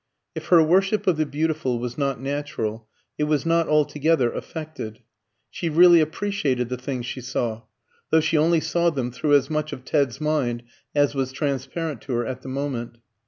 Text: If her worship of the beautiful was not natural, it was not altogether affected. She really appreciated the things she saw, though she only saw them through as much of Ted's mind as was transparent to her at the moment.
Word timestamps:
If 0.33 0.47
her 0.47 0.63
worship 0.63 1.05
of 1.05 1.17
the 1.17 1.27
beautiful 1.27 1.77
was 1.77 1.95
not 1.95 2.19
natural, 2.19 2.87
it 3.19 3.25
was 3.25 3.45
not 3.45 3.67
altogether 3.67 4.31
affected. 4.33 4.97
She 5.51 5.69
really 5.69 6.01
appreciated 6.01 6.69
the 6.69 6.77
things 6.77 7.05
she 7.05 7.21
saw, 7.21 7.61
though 8.09 8.19
she 8.21 8.35
only 8.35 8.61
saw 8.61 8.89
them 8.89 9.11
through 9.11 9.35
as 9.35 9.51
much 9.51 9.71
of 9.73 9.85
Ted's 9.85 10.19
mind 10.19 10.63
as 10.95 11.13
was 11.13 11.31
transparent 11.31 12.01
to 12.01 12.13
her 12.13 12.25
at 12.25 12.41
the 12.41 12.49
moment. 12.49 12.97